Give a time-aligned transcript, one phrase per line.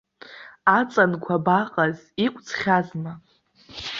[0.79, 3.13] Аҵанқәа абаҟаз, иқәҵхьазма?